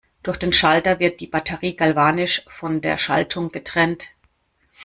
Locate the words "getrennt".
3.51-4.07